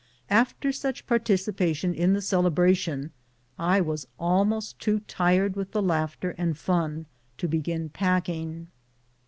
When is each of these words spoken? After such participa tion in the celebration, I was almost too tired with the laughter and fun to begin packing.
After 0.31 0.71
such 0.71 1.05
participa 1.05 1.75
tion 1.75 1.93
in 1.93 2.13
the 2.13 2.23
celebration, 2.23 3.11
I 3.59 3.81
was 3.81 4.07
almost 4.17 4.79
too 4.79 5.01
tired 5.01 5.55
with 5.55 5.73
the 5.73 5.81
laughter 5.83 6.33
and 6.39 6.57
fun 6.57 7.05
to 7.37 7.47
begin 7.47 7.87
packing. 7.89 8.69